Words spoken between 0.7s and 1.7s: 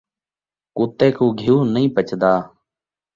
کتے کوں گھیو